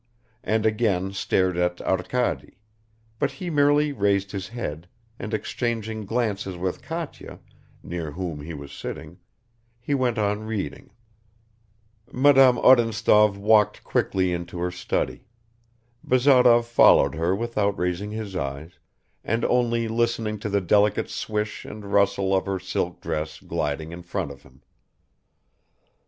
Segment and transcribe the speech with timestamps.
[0.43, 2.57] and again stared at Arkady,
[3.19, 4.87] but he merely raised his head,
[5.19, 7.39] and exchanging glances with Katya,
[7.83, 9.19] near whom he was sitting,
[9.79, 10.89] he went on reading.
[12.11, 15.27] Madame Odintsov walked quickly into her study.
[16.03, 18.79] Bazarov followed her without raising his eyes,
[19.23, 24.01] and only listening to the delicate swish and rustle of her silk dress gliding in
[24.01, 24.63] front of him.